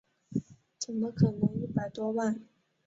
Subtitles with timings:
[0.79, 2.41] 怎么可能一百多万